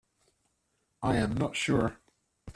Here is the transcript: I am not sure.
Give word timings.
I 1.03 1.17
am 1.17 1.35
not 1.37 1.55
sure. 1.55 1.97